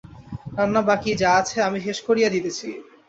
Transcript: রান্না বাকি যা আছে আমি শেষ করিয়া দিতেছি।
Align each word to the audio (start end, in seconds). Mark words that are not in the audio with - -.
রান্না 0.57 0.81
বাকি 0.89 1.11
যা 1.21 1.29
আছে 1.39 1.57
আমি 1.67 1.79
শেষ 1.85 1.97
করিয়া 2.07 2.29
দিতেছি। 2.35 2.67